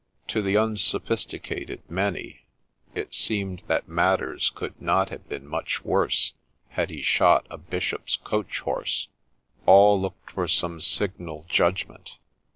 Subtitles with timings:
[0.29, 2.47] To the unsophisticated many
[2.95, 6.33] it seemed that matters could not have been much worse
[6.69, 9.09] had he shot a bishop's coach horse,—
[9.67, 12.17] all looked for some signal judg ment.